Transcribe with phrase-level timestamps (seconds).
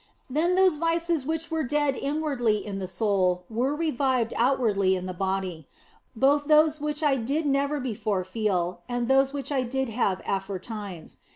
[0.31, 5.13] Then those vices which were dead inwardly in the soul were revived outwardly 16 THE
[5.13, 5.67] BLESSED ANGELA in the body,
[6.15, 11.19] both those which I did never before feel and those which I did have aforetimes.